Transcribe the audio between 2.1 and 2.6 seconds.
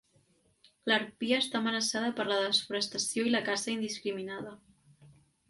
per la